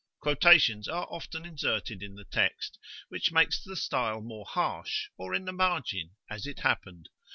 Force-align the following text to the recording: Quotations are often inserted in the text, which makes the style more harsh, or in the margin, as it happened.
Quotations 0.19 0.87
are 0.87 1.05
often 1.11 1.45
inserted 1.45 2.01
in 2.01 2.15
the 2.15 2.23
text, 2.25 2.79
which 3.09 3.31
makes 3.31 3.63
the 3.63 3.75
style 3.75 4.19
more 4.19 4.47
harsh, 4.49 5.09
or 5.15 5.35
in 5.35 5.45
the 5.45 5.53
margin, 5.53 6.15
as 6.27 6.47
it 6.47 6.61
happened. 6.61 7.07